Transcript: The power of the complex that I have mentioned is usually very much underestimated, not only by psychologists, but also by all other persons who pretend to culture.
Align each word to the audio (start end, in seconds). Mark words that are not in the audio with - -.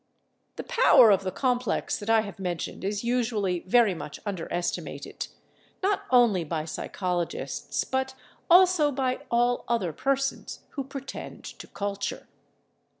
The 0.55 0.63
power 0.63 1.11
of 1.11 1.21
the 1.23 1.29
complex 1.31 1.99
that 1.99 2.09
I 2.09 2.21
have 2.21 2.39
mentioned 2.39 2.83
is 2.83 3.03
usually 3.03 3.59
very 3.67 3.93
much 3.93 4.19
underestimated, 4.25 5.27
not 5.83 6.05
only 6.09 6.43
by 6.43 6.65
psychologists, 6.65 7.83
but 7.83 8.15
also 8.49 8.91
by 8.91 9.19
all 9.29 9.63
other 9.67 9.93
persons 9.93 10.61
who 10.69 10.83
pretend 10.83 11.43
to 11.43 11.67
culture. 11.67 12.27